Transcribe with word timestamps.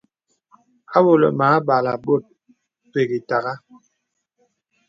Awɔ̄lə̀ 0.95 1.33
mə 1.39 1.45
âbalə̀ 1.57 1.99
bòt 2.03 2.23
pək 2.91 3.09
ìtagha. 3.19 3.53